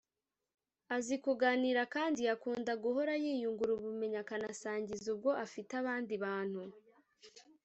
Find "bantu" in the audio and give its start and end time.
6.25-6.61